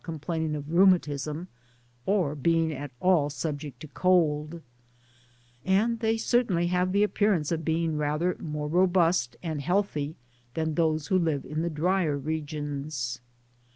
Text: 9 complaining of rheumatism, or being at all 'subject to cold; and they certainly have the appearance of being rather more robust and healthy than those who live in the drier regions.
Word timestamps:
9 0.03 0.15
complaining 0.15 0.55
of 0.55 0.71
rheumatism, 0.73 1.47
or 2.07 2.33
being 2.33 2.73
at 2.73 2.89
all 2.99 3.29
'subject 3.29 3.79
to 3.79 3.87
cold; 3.89 4.63
and 5.63 5.99
they 5.99 6.17
certainly 6.17 6.65
have 6.65 6.91
the 6.91 7.03
appearance 7.03 7.51
of 7.51 7.63
being 7.63 7.95
rather 7.95 8.35
more 8.39 8.67
robust 8.67 9.35
and 9.43 9.61
healthy 9.61 10.15
than 10.55 10.73
those 10.73 11.09
who 11.09 11.19
live 11.19 11.45
in 11.45 11.61
the 11.61 11.69
drier 11.69 12.17
regions. 12.17 13.19